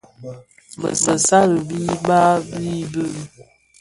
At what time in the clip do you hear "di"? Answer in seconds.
2.55-2.71